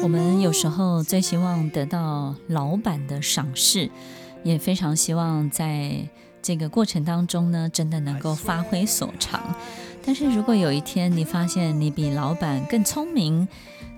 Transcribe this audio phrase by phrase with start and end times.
[0.00, 3.90] 我们有时候最希望得到老板的赏识，
[4.44, 6.08] 也非常希望在
[6.40, 9.54] 这个过程当中呢，真的能够发挥所长。
[10.04, 13.48] 但是如果有一天你发现你比老板更聪明，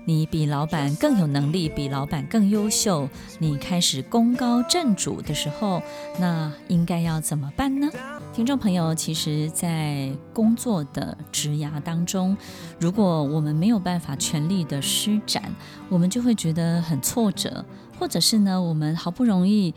[0.05, 3.07] 你比老板更有能力，比老板更优秀，
[3.37, 5.83] 你开始功高震主的时候，
[6.19, 7.89] 那应该要怎么办呢？
[8.33, 12.35] 听众朋友，其实，在工作的职涯当中，
[12.79, 15.53] 如果我们没有办法全力的施展，
[15.89, 17.65] 我们就会觉得很挫折，
[17.99, 19.73] 或者是呢，我们好不容易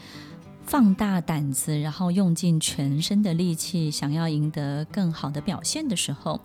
[0.65, 6.41] 放大胆子，然后用尽全身的力气，想要赢得更好的表现的时候。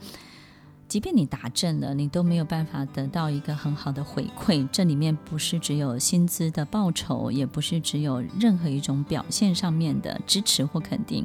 [0.87, 4.67] 即便你达阵了，你都没有办法得到一个很好的回馈。
[4.71, 11.23] 这里面不是只有薪资的报酬，也不是只有任何一种表现上面的支持或肯定，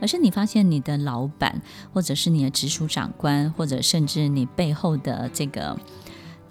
[0.00, 1.60] 而是你发现你的老板，
[1.92, 5.78] 或者是你的直属长官，或者甚至你背后的这个。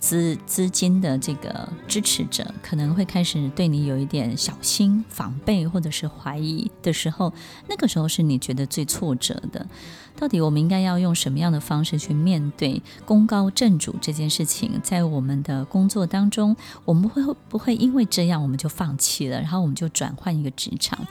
[0.01, 7.33] 资资金的这个支持者可能会开始对你有一点小心防备或者是怀疑的时候，
[7.67, 9.67] 那个时候是你觉得最挫折的。
[10.15, 14.79] 到底我们应该要用什么样的方式去面对功高震主这件事情？
[14.81, 21.05] 在我们的工作当中，我们会不会因为这样我们就放弃了，然后我们就转换一个职场，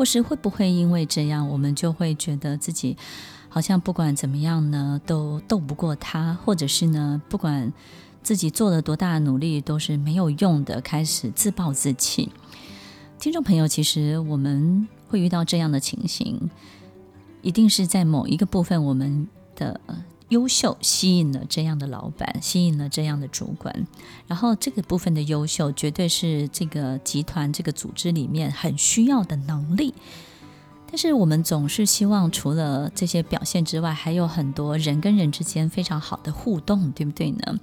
[0.00, 2.96] 或是会不会因为这样我们就会觉得自己
[3.50, 7.70] 好像不管怎么样呢都斗不过他，或者是呢不管。
[8.22, 12.30] 自己做了多大的努力都是没有用的，开始自暴自弃。
[13.18, 16.50] 听众朋友，其实我们会遇到这样的情形，
[17.40, 19.26] 一定是在某一个部分，我们
[19.56, 19.80] 的
[20.30, 23.86] 优秀吸引了这样的老板，吸引了这样的主管，
[24.26, 29.94] 然后这个部分的优秀，绝对是这个集团、这个组织里面很需要的能力。
[30.92, 37.60] 但是我们总是希望，除了这些表现之外，还有很多人跟人之间非常好的互动，对不对呢？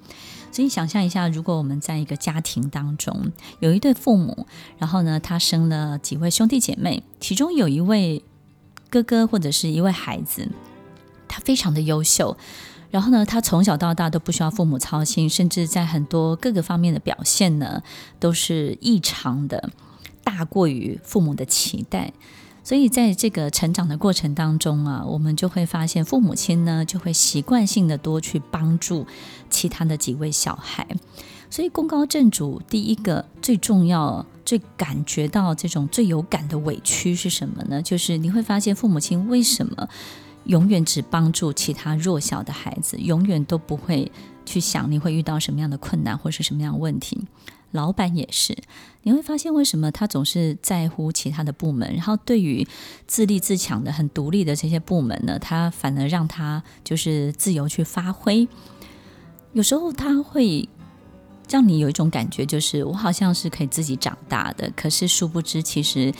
[0.50, 3.30] 所以想象一下，如果我们在一个家庭当中
[3.60, 4.46] 有一对父母，
[4.78, 8.22] 然后呢，他生了几位兄弟姐妹，其中有一位
[8.88, 10.48] 哥哥或者是一位孩子，
[11.28, 12.36] 他非常的优秀，
[12.90, 17.82] 然后呢，他从小到大都不需要父母操心，甚至在很多各个方面的表现呢，
[18.18, 19.70] 都是异常的，
[20.24, 22.12] 大过于父母的期待。
[22.64, 29.06] 所以，在这个成长的过程当中啊，我们就会发现，父母亲呢就会习惯性的多去帮助
[29.48, 30.86] 其他的几位小孩。
[31.48, 37.80] 所以，功高震主第一个最重要、最感觉到这种最有感的委屈是什么呢？
[37.80, 39.88] 就是你会发现，父母亲为什么
[40.48, 44.10] 永远只帮助其他弱小的孩子，永远都不会
[44.44, 47.26] 去想你会遇到什么样的困难或是什么样的问题。
[47.72, 48.56] 老板也是，
[49.02, 52.66] 你会发现为什么他总是在乎其他的部门，然后对于
[53.06, 58.48] 自立自强的、很独立的这些部门呢，他反而让他就是自由去发挥。
[59.52, 60.66] 有时候他会
[61.50, 66.10] 让你有一种感觉，就是我好像是可以自己长大的，可是殊不知，其实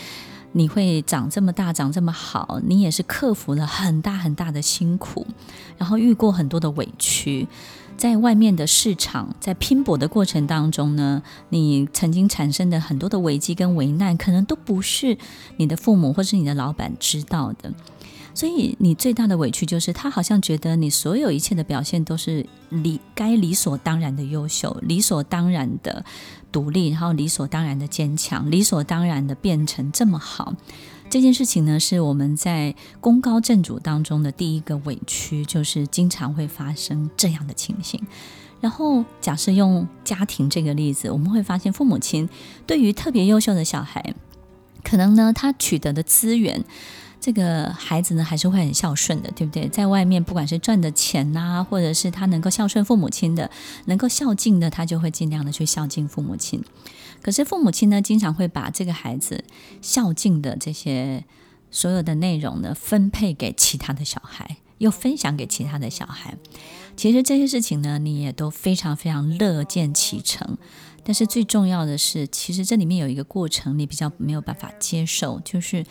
[0.53, 5.27] 你会长这么大、长这么好，你也是克服了很大很大的辛苦，
[5.77, 7.47] 然后遇过很多的委屈。
[7.97, 15.19] 在外面的市场，在拼搏的过程当中呢，你曾经产生的很多的危机跟危难，可能都不是
[15.57, 17.73] 你的父母或是你的老板知道的。
[18.35, 26.05] 所以你最大的委屈就是，他好像觉得你所有一切的表现都是理该理所当然的优秀，理所当然的
[26.51, 30.55] 独立，然后理所当然的坚强，理所当然的变成这么好。
[31.11, 38.01] 这件事情呢，是我们在功高震主当中的第一个委屈，就是经常会发生这样的情形。
[38.61, 42.29] 然后，假设用家庭这个例子，我们会发现父母亲
[42.67, 44.15] 对于特别优秀的小孩，
[44.83, 46.65] 可能呢，他取得的资源。
[47.29, 49.69] 这个孩子呢，还是会很孝顺的，对不对？
[49.69, 53.51] 在外面，不管是赚的钱呐、或者是他能够孝顺父母亲的，
[53.85, 56.65] 能够孝敬的，他就会尽量的去孝敬父母亲。
[57.21, 59.45] 可是父母亲呢，经常会把这个孩子
[59.83, 61.23] 孝敬的这些
[61.71, 66.35] 所有的内容呢，分配给其他的小孩，又分享给其他的小孩。
[66.97, 70.57] 其实这些事情呢，你也都非常非常乐见其成。
[71.05, 75.85] 但是最重要的是，其实这里面有一个过程，你比较没有办法接受，就是。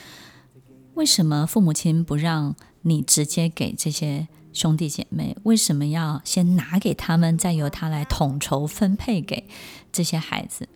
[0.98, 5.38] 为什么父母亲不让你直接给这些兄弟姐妹？
[5.44, 9.48] 为什么要先拿给他们，再由他来统筹分配给
[9.92, 10.68] 这些孩子？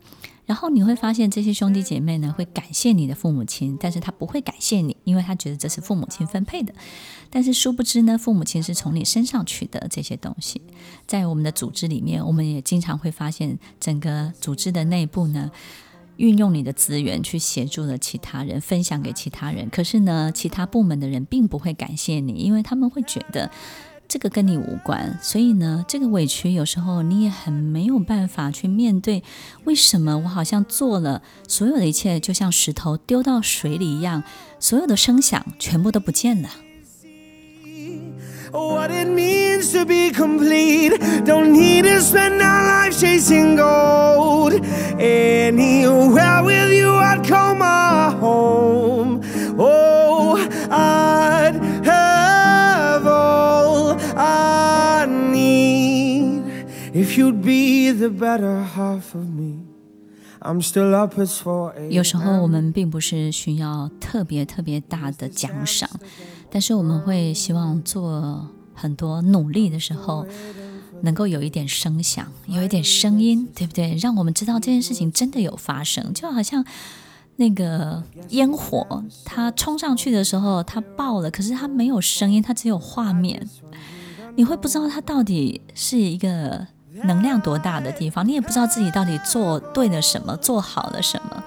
[0.46, 6.72] 然后你会发现，这些兄弟姐妹呢，会感谢你的父母亲，但是他不会感谢你，因为他觉得这是父母亲分配的。
[7.32, 10.62] 但是殊不知呢，父母亲是从你身上取得这些东西。
[11.08, 15.50] 在我们的组织里面，我们也经常会发现，整个组织的内部呢。
[16.18, 19.70] 运用你的资源去协助了其他人，分享给其他人。
[19.70, 23.50] 可是呢，其他部门的人并不会感谢你，因为他们会觉得
[24.08, 29.24] 这个跟你无关，所以呢，这个委屈有时候你也很没有办法去面对。
[29.64, 34.24] 为什么我好像做了所有的一切，就像石头丢到水里一样，
[34.60, 36.50] 所有的声响全部都不见了。
[61.91, 65.89] 有时候我们并不是需要特别特别大的奖赏，
[66.52, 70.26] 但是我们会希望做很多努力的时候，
[71.02, 73.96] 能够有一点声响，有一点声音，对不对？
[73.96, 76.64] 让我们知道这件事情真的有发生，就好像
[77.38, 83.50] 那个烟火，它冲上去的时候，它爆了，可是它没有声音，它只有画面，
[84.36, 86.68] 你会不知道它到底是一个。
[87.06, 91.44] 能量多大的地方，你也不知道自己到底做对了什么，做好了什么。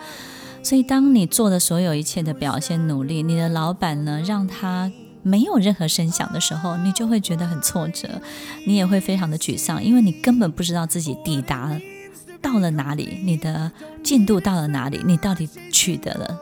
[0.65, 4.91] 所以，当你做的所有一切的表现努力，你的老板呢，让他
[5.23, 8.09] 没有任何声响的时候，你就会觉得很挫折，
[8.67, 11.79] 你也会非常的沮丧，因为你根本不知道自己抵达
[12.41, 13.71] 到了哪里，你的
[14.03, 16.41] 进度到了哪里，你到底取得了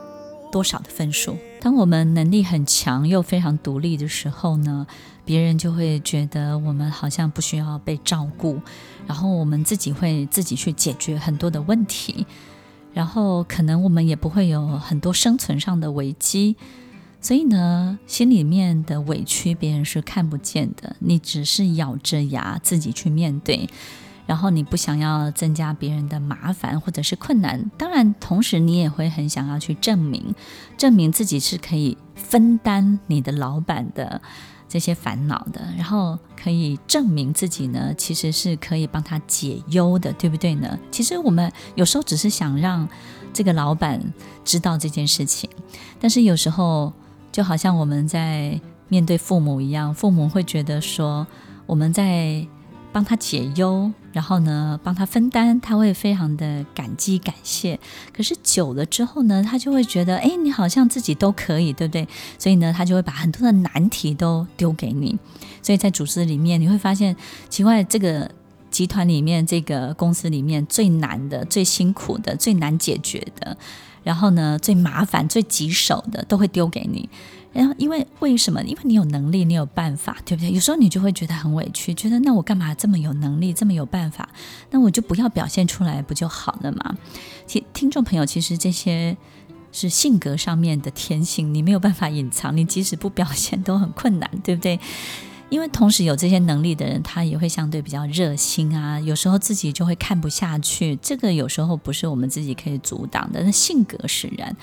[0.53, 1.37] 多少的分数。
[1.59, 4.87] 当我们能力很强又非常独立的时候呢，
[5.25, 8.61] 别人就会觉得我们好像不需要被照顾，
[9.05, 12.25] 然后我们自己会自己去解决很多的问题，
[12.93, 16.55] 然后可能我们也不会有很多生存上的危机，
[17.19, 23.67] 所以呢，心里面的委屈别人是看不见的，你只是咬着牙自己去面对。
[24.25, 30.33] 然后你不想要增加别人的麻烦或者是困难，当然同时你也会很想要去证明，
[30.77, 34.21] 证明自己是可以分担你的老板的
[34.73, 40.79] 这些烦恼的，然后可以证明自己呢，其实是可以帮他解忧的，对不对呢？
[40.89, 42.89] 其实我们有时候只是想让
[43.31, 44.01] 这个老板
[44.43, 45.47] 知道这件事情，
[45.99, 46.91] 但是有时候
[47.31, 51.27] 就好像我们在面对父母一样，父母会觉得说
[51.67, 52.43] 我们在。
[52.93, 57.77] 帮他解忧，然后呢，帮他分担，他会非常的感激感谢。
[58.15, 62.07] 可是久了之后呢，他就会觉得，哎，你好像自己都可以，对不对？
[62.37, 65.17] 所以呢，他就会把很多的难题都丢给你。
[65.63, 67.15] 所以在组织里面，你会发现，
[67.49, 68.29] 奇怪，这个
[68.69, 73.57] 集团里面，这个公司里面最难的、最辛苦的、最难解决的，
[74.03, 77.09] 然后呢，最麻烦、最棘手的，都会丢给你。
[77.53, 78.61] 然后，因为为什么？
[78.63, 80.51] 因为你有能力，你有办法，对不对？
[80.51, 84.27] 有时候你就会觉得很委屈，觉得那我干嘛这么有能力，这么有办法？
[84.71, 86.97] 那我就不要表现出来，不就好了吗？
[87.45, 89.15] 其听众朋友，其实这些
[89.71, 94.79] 是性格上面的天性，你没有办法隐藏，你即使不表现都很困难，对不对？
[95.49, 104.57] 因为同时有这些能力的人，他也会相对比较热心啊，有时候自己就会看不下去，这个有时候不是我们自己可以阻挡的，那性格使然。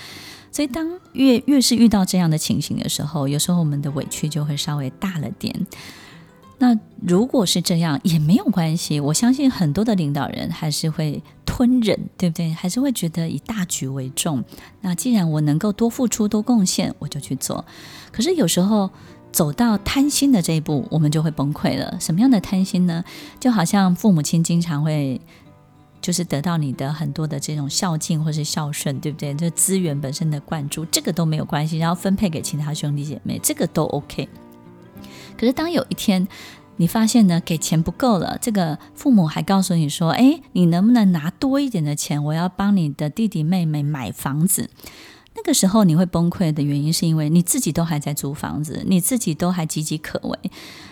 [0.52, 5.54] 所以，当越越是遇到这样的情形的时候，有时候我们的委屈就会稍微大了点。
[6.58, 12.52] 那如果是这样也没有关系，我相信很多的领导人还是会吞忍，对不对？
[12.52, 14.44] 还是会觉得以大局为重。
[14.80, 17.64] 那既然我能够多付出、多贡献，我就去做。
[18.12, 18.90] 可是有时候
[19.32, 21.96] 走到贪心的这一步，我们就会崩溃了。
[21.98, 23.02] 什么样的贪心呢？
[23.38, 25.20] 就好像父母亲经常会。
[26.00, 29.34] 就是得到你的很多的这种孝敬或是孝顺，对不对？
[29.34, 34.28] 这资源本身的灌注，这个都没有关系，然后分配给其他兄弟姐妹，这个都 OK。
[35.38, 36.26] 可是当有一天
[36.76, 42.22] 你发现呢，给钱不够了，这个父母还告诉你说：“哎，你能不能拿多一点的钱？
[42.24, 44.70] 我要帮你的弟弟妹妹买房子。”
[45.42, 50.38] 那个时候你会崩溃的原因，是因为你自己都还在租房子，你自己都还岌岌可危。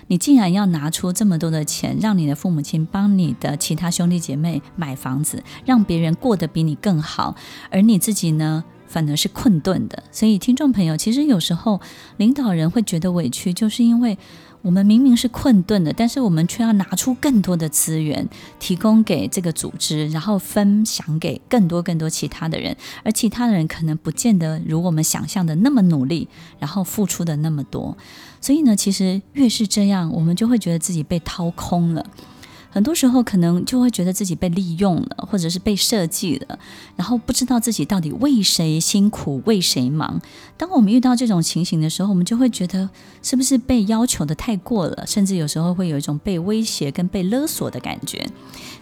[0.06, 7.36] 你竟然要拿出这么多的钱，让你的父母亲帮你的其他兄弟姐妹买房子，让别人过得比你更好，
[7.70, 10.02] 而你自己呢，反而是困顿的。
[10.10, 11.82] 所以，听众朋友，其实有时候
[12.16, 14.16] 领导人会觉得委屈，就是因为。
[14.62, 27.96] 我们明明是困顿的，但是我们却要拿出更多的资源提供给这个组织，然后分享给更多更多其他的人，而其他的人可能不见得如我们想象的那么努力，然后付出的那么多。
[28.40, 32.04] 所以呢，其实越是这样，我们就会觉得自己被掏空了。
[32.70, 36.58] 很多时候可能就会觉得自己被利用了，或者是被设计了，
[36.96, 40.20] 然后不知道自己到底为谁辛苦，为谁忙。
[40.56, 42.90] 当我们遇到这种情形的时候，我们就会觉得
[43.22, 48.26] 是不是被要求的太过了，甚至有时候会有一种被威胁跟被勒索的感觉。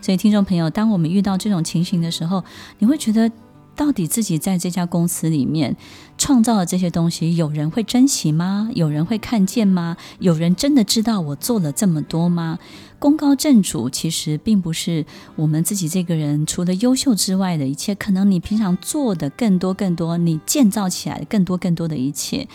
[0.03, 2.45] 所以，听众朋友，当我们遇到这种情形的时候，
[2.79, 3.31] 你会觉得
[3.75, 5.77] 到底自己在这家公司里面，
[6.17, 8.71] 创造的这些东西，有人会珍惜吗？
[8.75, 9.97] 有人会看见吗？
[10.19, 12.59] 有人真的知道我做了这么多吗？
[12.99, 15.05] 功高震主，其实并不是
[15.37, 22.49] 我们自己这个人除了优秀之外的一切，可能你平常做的更多更多，你建造起来更多更多的一切，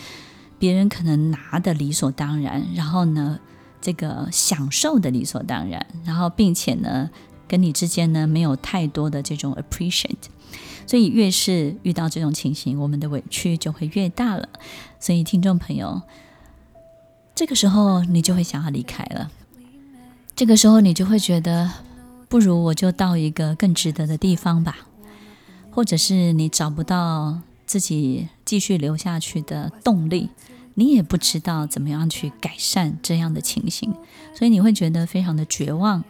[0.58, 3.38] 别人可能拿的理所当然，然后呢，
[3.80, 7.08] 这个享受的理所当然，然后并且呢，
[7.46, 10.28] 跟你之间呢没有太多的这种 appreciate。
[10.84, 14.48] 所以越是遇到这种情形，我们的委屈就会越大了。
[14.98, 16.02] 所以听众朋友，
[17.34, 19.30] 这个时候你就会想要离开了。
[20.42, 21.70] 这个时候你就会觉得，
[22.28, 24.76] 不如我就到一个更值得的地方吧。
[25.70, 30.30] 或者是你找不到自己继续留下去的动力，
[30.74, 33.94] 你也不知道怎么样去改善这样的情形，
[34.34, 36.02] 所以你会觉得非常的绝望。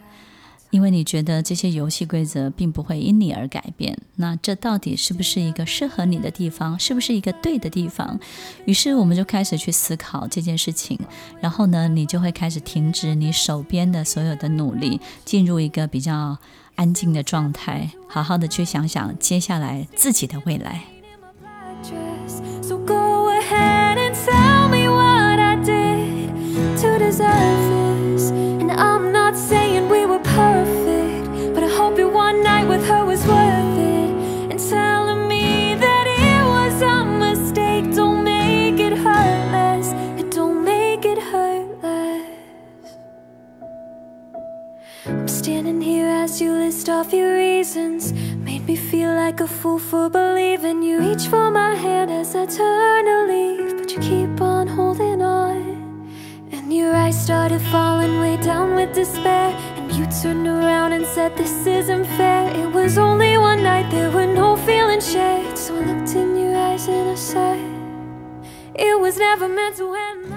[0.73, 6.79] 因为你觉得这些游戏规则并不会因你而改变，那这到底是不是一个适合你的地方？
[6.79, 8.19] 是不是一个对的地方？
[8.65, 10.99] 于是我们就开始去思考这件事情，
[11.43, 16.39] 然后呢，你就会开始停止你手边的所有的努力，进入一个比较
[16.75, 20.85] 安静的状态，好好的去想想接下来自己的未来。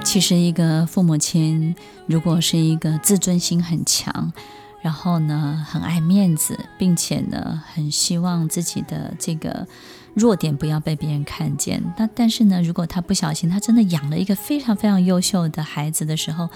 [0.03, 1.75] 其实，一个父母亲
[2.07, 4.33] 如果是一个自尊心很强，
[4.86, 9.68] 然后呢，很爱面子，并且呢，很希望自己的这个
[10.14, 11.82] 弱点不要被别人看见。
[11.98, 16.48] 那但是呢，如果他不小心，他真的养了一个非常非常优秀的孩子的时候，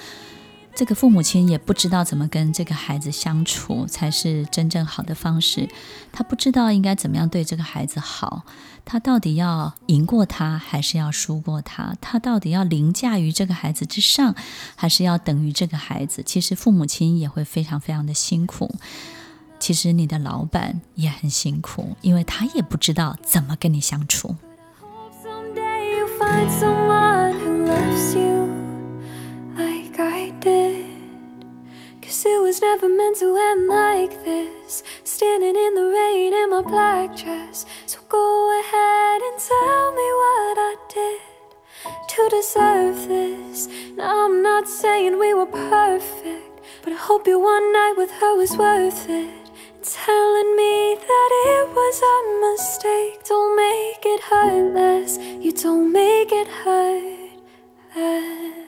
[0.75, 5.67] 这个父母亲也不知道怎么跟这个孩子相处才是真正好的方式。
[6.11, 8.43] 他不知道应该怎么样对这个孩子好。
[8.85, 11.95] 他到底要赢过他，还是要输过他？
[11.99, 14.33] 他到底要凌驾于这个孩子之上，
[14.75, 16.23] 还是要等于这个孩子？
[16.25, 18.73] 其实父母亲也会非常非常的辛苦。
[19.59, 24.35] 其实你的老板也很辛苦，因为他也不知道怎么跟你相处。
[32.35, 34.83] it was never meant to end like this.
[35.03, 37.65] Standing in the rain in my black dress.
[37.87, 41.29] So go ahead and tell me what I did
[42.13, 43.67] to deserve this.
[43.95, 48.35] Now I'm not saying we were perfect, but I hope your one night with her
[48.35, 49.45] was worth it.
[49.75, 53.23] And telling me that it was a mistake.
[53.25, 55.17] Don't make it hurt less.
[55.17, 57.31] You don't make it hurt
[57.95, 58.58] less.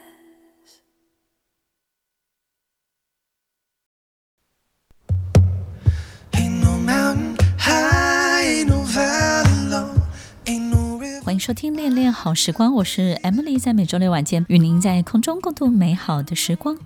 [11.42, 16.78] 收听《恋恋好时光》，我是 Emily，在每周六晚间与您在空中共度美好的时光。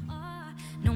[0.82, 0.92] No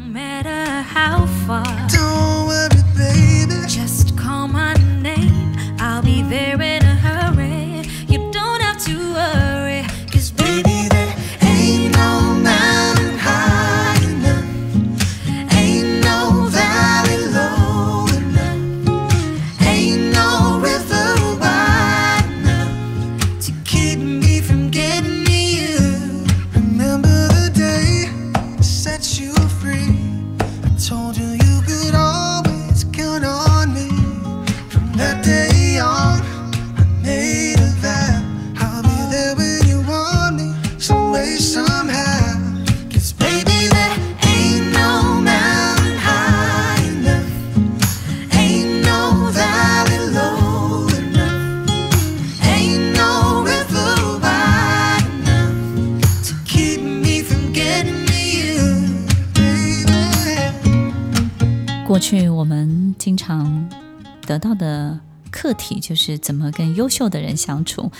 [64.30, 65.00] 得到的
[65.32, 67.90] 课题就是怎么跟优秀的人相处。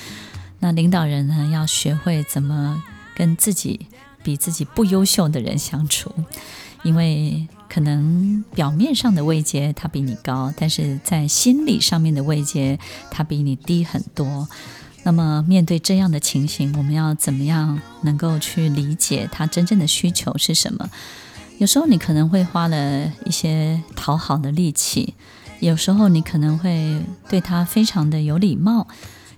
[0.60, 2.80] 那领导人呢，要学会怎么
[3.16, 3.88] 跟自己
[4.22, 6.14] 比自己不优秀的人相处，
[6.84, 12.78] 因为可能表面上的位阶他比你高，但是在心理上面的位阶
[13.10, 14.48] 他比你低很多。
[15.02, 20.88] 那么面对这样的情形，我们要怎么样能够去理解他真正的需求是什么？
[21.58, 25.14] 有时候你可能会花了一些讨好的力气，
[25.60, 28.88] 有时候你可能会对他非常的有礼貌，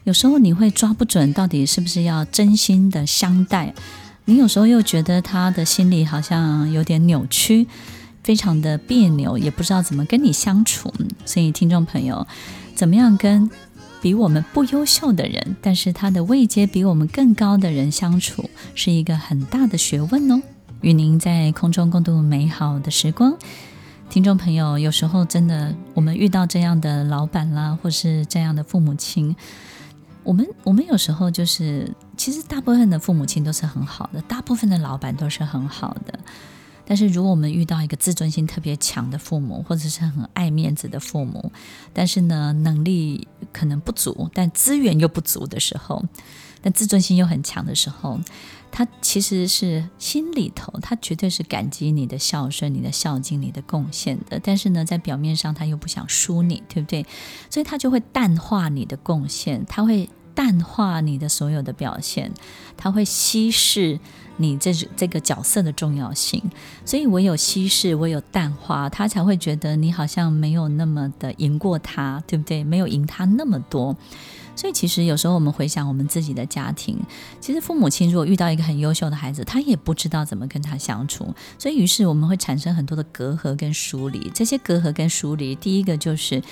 [0.05, 3.75] 有时候你会抓不准到底是不是要真心的相待，
[4.25, 7.67] 你有时候又觉得他的心里好像有点扭曲，
[8.23, 10.93] 非常的别扭，也不知道怎么跟你相处。
[11.25, 12.27] 所以听众朋友，
[12.75, 13.51] 怎么样跟
[14.01, 20.41] 比我们不优秀的人，但是他的位阶比我们更高的人相处，是一个很大的学问哦。
[20.81, 23.37] 与您在空中共度美好的时光，
[24.13, 29.35] 听众朋友，有时候真的，我们遇到这样的老板啦，或是这样的父母亲，
[30.23, 36.19] 我们我们有时候就是，其实大部分的父母亲都是很好的，大部分的老板都是很好的。
[36.85, 41.51] 但是，如果我们遇到一个自尊心特别强的父母，或者是很爱面子的父母，
[41.95, 46.05] 但是呢，能力可能不足，但资源又不足的时候，
[46.61, 48.21] 但自尊心又很强的时候，
[48.73, 54.41] 他其实是心里头，他绝对是感激你的孝顺、你的孝敬、你的贡献的。
[54.43, 57.07] 但是呢，在表面上，他又不想输你，对不对？
[57.49, 62.33] 所以他就会淡化你的贡献，他会淡化你的所有的表现，
[62.77, 64.01] 他会稀释。
[64.39, 66.43] 你这这个角色的重要性，
[66.87, 72.65] 所以唯有稀释，唯有淡化，他才会觉得你好像没有那么的赢过他，对不对？
[72.65, 73.95] 没有赢他那么多。
[74.55, 76.99] 所以其实有时候我们回想我们自己的家庭，
[77.41, 84.31] 其实父母亲如果遇到一个很优秀的孩子，他也不知道怎么跟他相处，所以于是我们会产生很多的隔阂跟疏离。
[84.35, 86.43] 这些隔阂跟疏离，第一个就是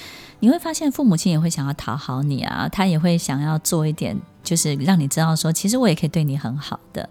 [0.41, 7.09] 你会发现父母亲也会想要讨好你啊，他也会想要做一点，就是让你知道说，其实我也可以对你很好的。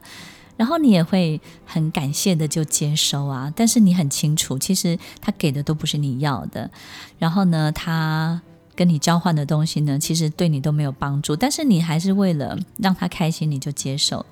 [0.57, 6.69] 然后你也会很感谢的就接收啊，但是你很清楚，其实他给的都不是你要的。
[7.17, 8.41] 然后呢，他
[8.79, 11.35] 跟你交换的东西呢，其实对你都没有帮助。
[11.35, 14.25] 但是你还是为了让他开心，你就接受。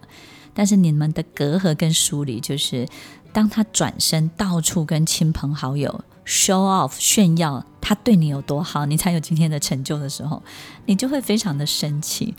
[0.53, 2.87] 但是你们的隔阂跟疏离，就是
[3.33, 10.41] 当他转身到处跟亲朋好友 show off 炫耀他对你有多好，你才有今天的成就的时候，
[10.85, 12.33] 你就会非常的生气。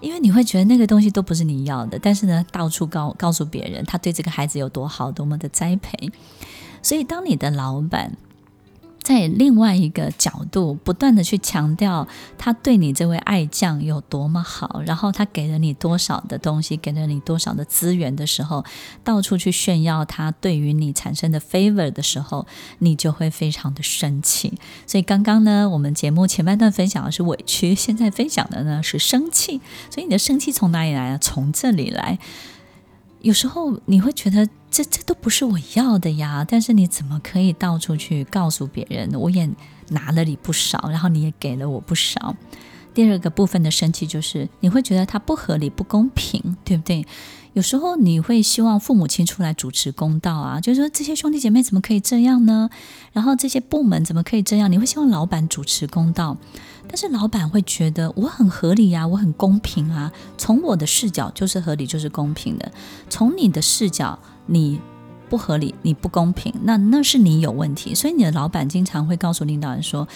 [0.00, 6.10] 因为你会觉得那个东西都不是你要的，但是呢，到处告告诉别人他对这个孩子有多好，多么的栽培。
[6.82, 8.16] 所以，当你的老板，
[9.02, 12.06] 在另外一个角度，不断地去强调
[12.38, 18.64] 他对你这位爱将有多么好，然后他给了你多少的东西，给了你多少的资源的时候，
[19.02, 22.46] 到处去炫耀他对于你产生的 favor 的时候，
[22.78, 24.52] 你就会非常的生气。
[24.86, 29.60] 所以刚刚呢，我们节目前半段分享的是委屈，现在分享的呢是生气。
[29.90, 31.18] 所以你的生气从哪里来啊？
[31.20, 32.18] 从这里来。
[33.22, 39.48] 有时候你会觉得这这都不是我要的呀，但是你怎么可以到处去告诉别人，我也
[39.88, 42.34] 拿了你不少，然后你也给了我不少。
[42.92, 47.06] 第二个部分的生气就是你会觉得它不合理、不公平，对不对？
[47.54, 52.70] 有时候你会希望父母亲出来主持公道啊，就是说这些兄弟姐妹怎么可以这样呢？
[53.12, 54.72] 然后这些部门怎么可以这样？
[54.72, 56.36] 你会希望老板主持公道。
[56.88, 60.12] 但是老板会觉得我很合理呀，我很公平啊。
[60.36, 62.72] 从我的视角就是合理，就是公平的。
[63.08, 64.80] 从你的视角，你
[65.28, 67.94] 不合理，你不公平，那那是你有问题。
[67.94, 70.08] 所以你的老板经常会告诉领导人说：“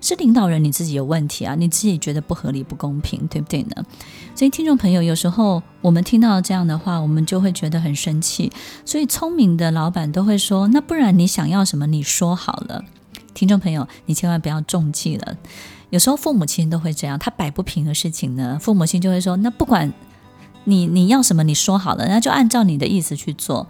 [0.00, 3.84] 是领导人你自己有问题啊，你自己觉得不合理、不公平，对不对呢？”
[4.36, 8.52] 所以听众朋友，有时候我们听到这样的话，我们就会觉得很生气。
[8.84, 11.86] 所以聪明的老板都会说：“那不然你想要什么？
[11.86, 12.84] 你说好了。”
[13.34, 15.36] 听众朋友，你千万不要中计了。
[15.90, 19.92] 有时候父母亲都会这样，他摆不平的事情呢，父母亲就会说：“那不管
[20.64, 23.68] 你你要什么，你说好了，那就按照你的意思去做。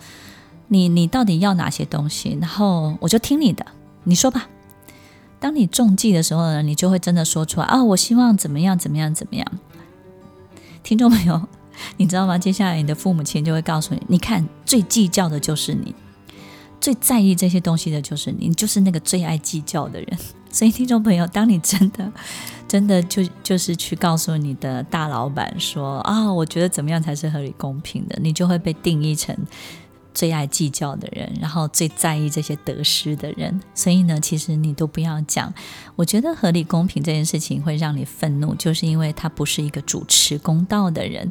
[0.69, 2.37] 你你到底要哪些东西？
[2.41, 3.65] 然后我就听你的，
[4.05, 4.49] 你说吧。
[5.39, 9.47] 当你中计的时候呢，你就会真的说出来啊，我希望怎么样怎么样怎么样。
[10.83, 11.41] 听众朋友，
[11.97, 12.39] 你知道吗？
[12.39, 15.95] 接下来你的父母亲就会告诉你：你看，最计较的就是你，
[16.81, 20.19] 最在意这些东西的就是你，你就是那个最爱计较的人。”
[20.51, 22.11] 所以，听众朋友，当你真的、
[22.67, 29.37] 真的就就是去告诉你的大老板说啊，我觉得怎么样才是合理公平的，你就会被定义成
[30.17, 33.61] 最爱计较的人，然后最在意这些得失的人。
[33.75, 35.53] 所以呢，其实你都不要讲。
[35.95, 41.31] 我觉得合理公平这件事情会让你愤怒，就是因为他不是一个主持公道的人，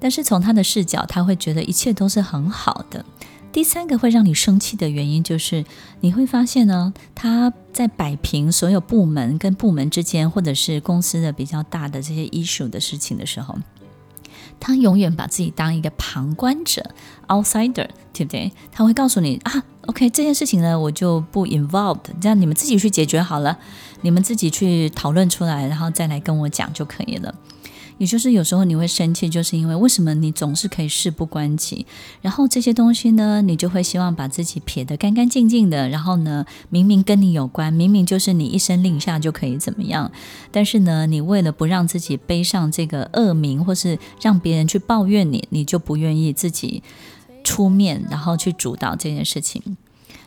[0.00, 3.04] 但是从他的视角，他会觉得一切都是很好的。
[3.52, 5.64] 第三个会让你生气的原因，就是
[6.00, 13.56] 你会发现呢，他在摆平所有部门跟部门之间，或者是公司的比较大的这些 issue 的事情的时候，
[14.58, 16.90] 他永远把自己当一个旁观者
[17.28, 18.52] （outsider），对不对？
[18.72, 23.58] 他会告诉你啊，OK，这件事情呢，我就不 involved，这样你们自己去解决好了，
[24.02, 27.34] 你们自己去讨论出来，然后再来跟我讲就可以了。
[27.96, 31.86] 也就是有时候你会生气，就是因为为什么你总是可以事不关己，
[32.20, 40.10] 然后这些东西呢，你就会希望把自己撇得干干净净的，然后呢，明明跟你有关，明明就是你一声令下就可以怎么样，
[40.50, 46.82] 但是呢，你为了不让自己背上这个恶名，或是让别人去抱怨你，你就不愿意自己
[47.44, 49.76] 出面，然后去主导这件事情。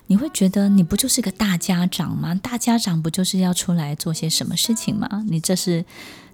[0.09, 2.33] 你会觉得你不就是个大家长吗？
[2.35, 5.25] 大家长不就是要出来做些什么事情吗？
[5.27, 5.83] 你这是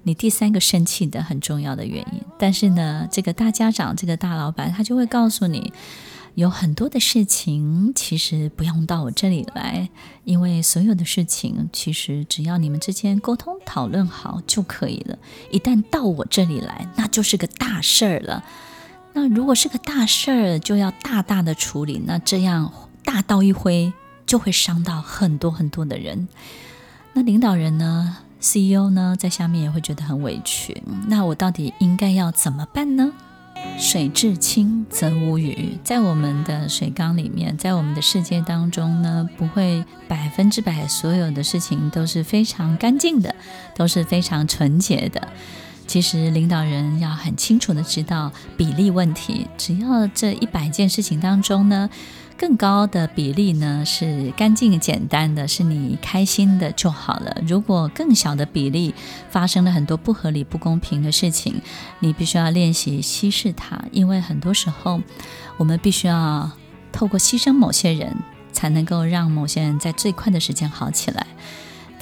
[0.04, 2.22] 你第三个生气的很重要的原因。
[2.38, 5.74] 但是呢，这个大家长，这个大老板，他就会告诉你，
[6.36, 9.90] 有很多的事情其实不用到我这里来，
[10.24, 15.18] 因为所有的事情其实只要你们之间沟通讨论好就可以了。
[15.50, 18.44] 一旦到我这里来，那就是个大事儿了。
[19.14, 22.02] 那如果是个大事儿，就要大大的处理。
[22.06, 22.72] 那这样。
[23.06, 23.92] 大刀一挥
[24.26, 26.30] 就会伤到很多很多的人，
[27.12, 30.82] 那领导人呢？CEO 呢，在下面也会觉得很委屈。
[31.08, 33.12] 那我到底应该要怎么办呢？
[33.78, 43.36] 水至清则无鱼，在我们的水缸里面，在我们的世界当中呢，不会百分之百所有的事情都是非常干净的，
[43.76, 45.28] 都是非常纯洁的。
[45.86, 51.90] 其实领导人要很清楚的知道比例问题，只要这一百件事情当中呢。
[52.36, 57.38] 更高的比例呢，是干净简单的，是你开心的就好了。
[57.48, 58.94] 如果更小的比例
[59.30, 61.62] 发生了很多不合理、不公平的事情，
[62.00, 65.00] 你必须要练习稀释它，因为很多时候
[65.58, 66.52] 我们必须要
[66.92, 68.18] 透过牺牲某些人，
[68.52, 71.28] 才能够让某些人在最快的时间好起来。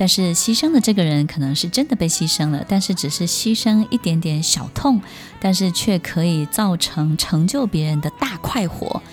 [0.01, 4.99] 但是牺牲的这个人可能是真的被牺牲了，但是只是牺牲一点点小痛，
[5.39, 9.03] 但是却可以造成成就别人的大快活。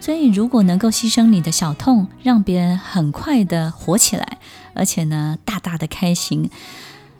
[0.00, 4.38] 所以，如果能够牺牲你的小痛，让别人很快的活起来，
[4.72, 6.48] 而且呢，大大的开心，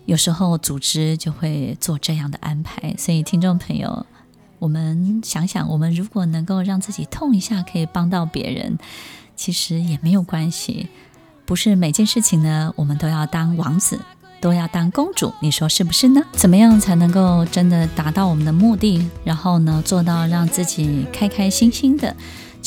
[0.07, 2.95] 有时候组织就会做这样的安排。
[2.97, 4.07] 所以，听众朋友，
[4.59, 8.79] 我们想想，我们如果能够让自己痛一下，可以帮到别人，
[9.37, 10.89] 其实也没有关系。
[11.49, 13.99] 不是每件事情呢，我们都要当王子，
[14.39, 16.21] 都要当公主，你说是不是呢？
[16.33, 19.09] 怎么样才能够真的达到我们的目的？
[19.25, 22.15] 然后呢，做到让自己开开心心的？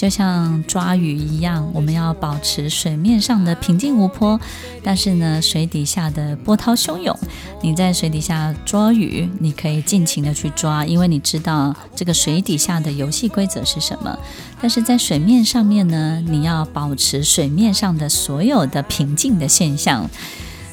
[0.02, 4.42] 就像抓鱼一样，我们要保持水面上的平静无波，
[4.82, 7.16] 但是呢，水底下的波涛汹涌。
[7.62, 14.18] 你在水底下捉鱼，你可以尽情的去抓，因为你知道这个水底下的游戏规则是什么。
[14.60, 20.10] 但是在水面上面呢，你要保持水面上的所有的平静的现象。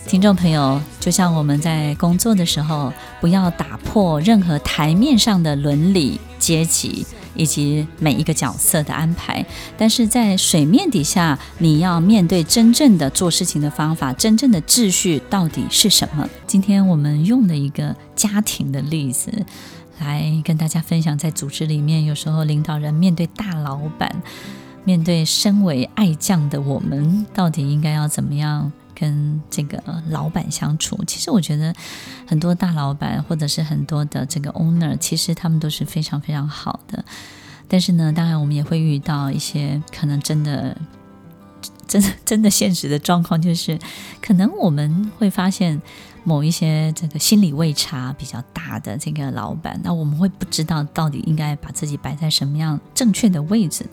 [0.07, 7.05] 听众朋友，就像我们在工作的时候，不要打破任何台面上的伦理阶级。
[7.39, 9.47] 以及每一个角色的安排，
[9.79, 16.29] 但是在水面底下，你要面对真正的做事情的方法，真正的秩序到底是什么？
[16.47, 19.33] 今天我们用了一个家庭的例子
[20.01, 24.21] 来跟大家分享，在组织里面，有时候领导人面对大老板，
[24.85, 28.73] 面对身为爱将的我们，到底应该要怎么样？
[28.99, 31.75] 跟这个老板相处，其实我觉得
[32.27, 37.05] 很多大老板或者是很多的这个 owner，其实他们都是非常非常好的。
[37.69, 40.77] 但是呢，当然我们也会遇到一些可能真的、
[41.87, 43.79] 真的、真的现实的状况，就是
[44.21, 45.81] 可能我们会发现。
[46.29, 53.87] 某一些这个心理位差比较大的这个老板，那我们会不知道到底应该把自己摆在什么样正确的位置。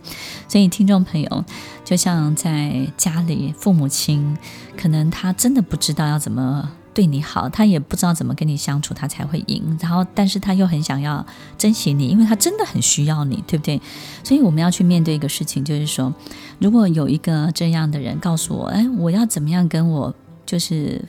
[0.50, 1.45] 所以，听众朋友，
[1.86, 4.38] 就像在家里，父母亲
[4.76, 9.78] 可能他真的不知道要怎么对你好，他也不知道怎么跟你相处，他才会赢。
[9.80, 11.26] 然后，但是他又很想要
[11.58, 13.82] 珍惜你，因为他真的很需要你，对不对？
[14.26, 16.13] 所以，我们要去面对一个事情，就是说，
[16.60, 20.13] 如果有一个这样的人告诉我，哎，我要怎么样跟我
[20.45, 21.02] 就是。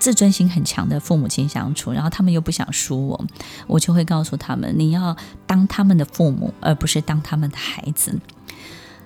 [0.00, 3.24] 自尊心很强的父母亲相处，然后他们又不想输我，
[3.68, 5.14] 我就会告诉他们：你要
[5.46, 8.18] 当他们的父母，而不是当他们的孩子。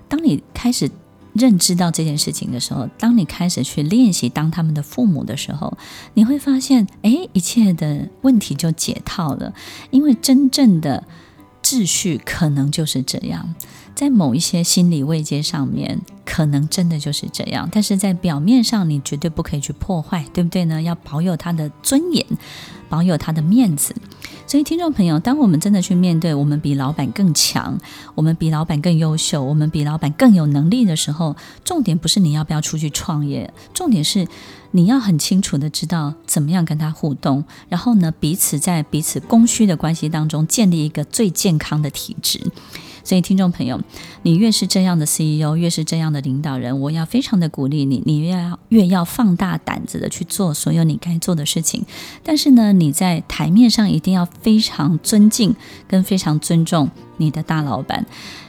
[0.08, 0.88] 当你开始
[1.32, 5.76] 认知到这件事情的时候，当你开始去练习当他们的父母的时候，
[6.14, 9.52] 你会发现，哎，一切的问题就解套了，
[9.90, 11.02] 因为真正的
[11.60, 13.54] 秩序可能就是这样。
[13.94, 20.82] 在某一些心理位阶上面，可能真的就是这样，但是在表面上，你绝对不可以去破坏，对不对呢？
[20.82, 22.26] 要保有他的尊严，
[22.88, 23.94] 保有他的面子。
[24.46, 27.78] 所以，听众朋友，当我们真的去面对我们比老板更强，
[28.14, 34.28] 我们比老板更优秀，我们比老板更有能力的时候，重点不是你要不要出去创业，重点是
[34.72, 42.40] 你要很清楚的知道怎么样跟他互动，然后呢，彼此在彼此供需的关系当中建立一个最健康的体质。
[43.04, 43.80] 所以，听众朋友，
[44.22, 51.84] 你越是这样的 CEO，越是这样的领导人，我要非常的鼓励你，你越要越要放大胆子的去做所有你该做的事情。
[52.22, 55.54] 但是呢，你在台面上一定要非常尊敬
[55.86, 58.06] 跟非常尊重你的大老板。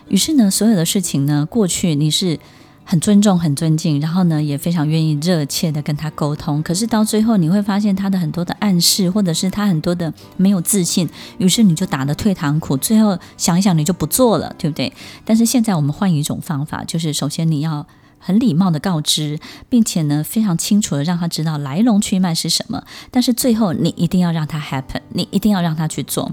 [0.07, 2.39] 于是呢，所有的事情呢，过去你是。
[2.87, 6.61] 很尊重，很尊敬，然后呢，也非常愿意热切的跟他沟通。
[6.61, 12.77] 可是到最后，你会发现他的很多的暗示，或者是他很多的没有自信，于是你就打了退堂鼓。
[12.77, 14.93] 最后想一想，你就不做了，对不对？
[15.25, 17.87] 但是现在我们换一种方法，就是首先你要
[18.19, 22.83] 很礼貌的告知，并且呢，非常清楚的让他知道来龙去脉是什么。
[23.09, 26.31] 但是最后，你一定要让他 happen，你一定要让他去做。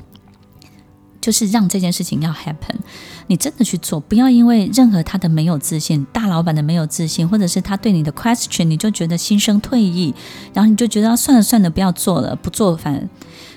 [1.22, 2.76] 就是让这件事情要 happen，
[3.28, 10.12] 你真的去做，不要因为任何他的没有自信，大老板的没有自信，或者是他对你的 question，你就觉得心生退意，
[10.52, 13.08] 然后你就觉得算了算了，不要做了，不做反。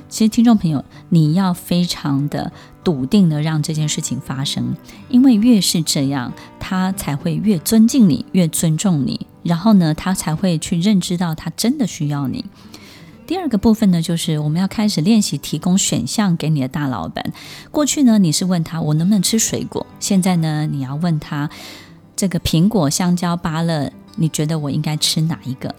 [0.07, 2.51] 其实听众朋友，你要非常的
[2.83, 4.77] 笃定的让这件事情发生，
[5.09, 12.45] 因为越是这样，他才会越尊敬你，越尊重你，然后呢，他才会去认知到他真的需要你。
[13.27, 17.33] 第二个部分呢，就是我们要开始练习提供选项给你的大老板。
[17.71, 21.49] 过去呢，你是问他我能不能吃水果，现在呢，你要问他
[22.15, 25.73] 这个苹果、香蕉、芭乐，你觉得我应该吃哪一个？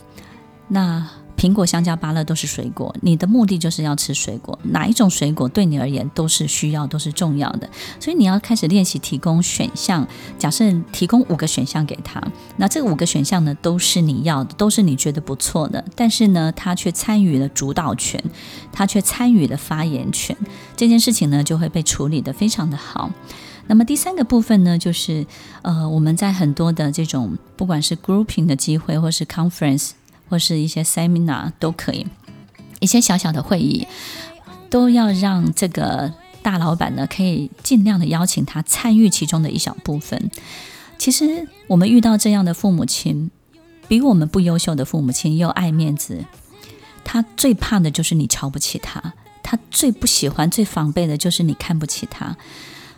[0.68, 1.08] 那。
[1.36, 4.58] 苹果、香蕉、芭乐都是水果，你的目的就是要吃水果。
[4.62, 7.68] 哪一种水果对你而言都是需要、都是重要的，
[8.00, 10.06] 所以你要开始练习提供选项。
[10.38, 12.22] 假设提供五个选项给他，
[12.56, 18.22] 那这五个选项呢，都是你要的，都是你觉得不错的，但是呢，他却参与了主导权，
[18.72, 20.34] 他却参与了发言权，
[20.74, 23.10] 这件事情呢，就会被处理得非常的好。
[23.66, 25.26] 那么第三个部分呢，就是
[25.62, 29.90] 呃，我们在很多的这种不管是 grouping 的机会，或是 conference。
[30.28, 32.06] 或是一些 seminar 都可以，
[32.80, 33.86] 一些小小的会议，
[34.68, 36.12] 都要让这个
[36.42, 40.30] 大老板呢，可以尽量的邀请他参与其中的一小部分。
[40.98, 43.30] 其实我们遇到这样的父母亲，
[43.88, 46.24] 比我们不优秀的父母亲又爱面子，
[47.04, 52.36] 他最怕的就是你瞧不起他，他最不喜欢、最防备的就是你看不起他。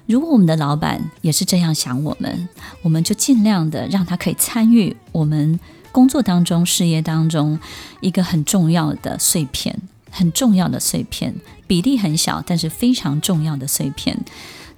[0.06, 2.48] 如果我们的老板也是这样想我们，
[2.82, 5.60] 我们就尽量的让他可以参与我们。
[5.98, 7.58] 工作当中、事业当中，
[8.00, 9.76] 一个很重要的碎片，
[10.12, 11.34] 很重要的碎片，
[11.66, 14.16] 比例很小，但是非常重要的碎片。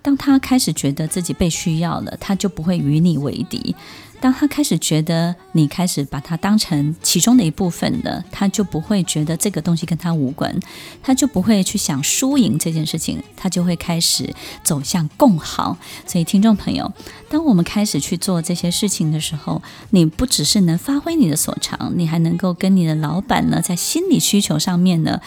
[0.00, 3.76] 当他开始觉得自己被需要了，他就不会与你为敌。
[4.20, 10.54] 当他开始觉得你开始把他当成其中的一部分了，他就不会觉得这个东西跟他无关，
[11.02, 15.78] 他就不会去想输赢这件事情，他就会开始走向共好。
[16.06, 16.92] 所以，听众朋友，
[17.30, 25.20] 当我们开始去做这些事情的时候，你不只是能发挥你的所长，你还能够跟你的老板呢，在心理需求上面呢，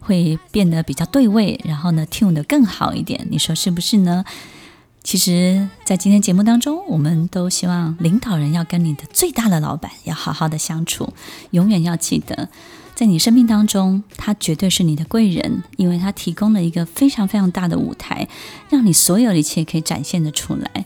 [0.00, 3.26] 会变得比较对位，然后呢，tune 得更好一点。
[3.30, 4.24] 你说是不是呢？
[5.02, 11.12] 其实，在今天节目当中，我们都希望领导人要跟你的最大的老板要好好的相处，
[11.52, 12.48] 永远要记得，
[12.94, 18.28] 在你生命当中，他绝对是你的贵人，因为他提供了一个非常非常大的舞台，
[18.68, 20.84] 让你所有的一切可以展现得出来。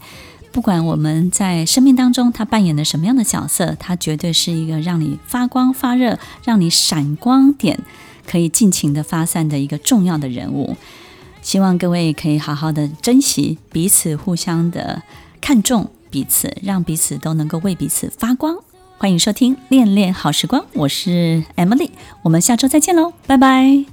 [0.52, 7.80] 不管我们在生命当中他扮演的什么样的角色，他绝对是一个让你发光发热、让你闪光点
[8.24, 10.76] 可以尽情的发散的一个重要的人物。
[11.44, 15.02] 希望各位可以好好的珍惜彼此，互相的
[15.42, 18.56] 看重彼此，让彼此都能够为彼此发光。
[18.96, 21.90] 欢迎收听《恋恋好时光》，我是 Emily，
[22.22, 23.84] 我们下周再见喽，拜拜。